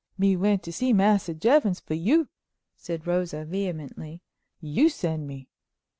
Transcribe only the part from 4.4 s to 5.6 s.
"you send me."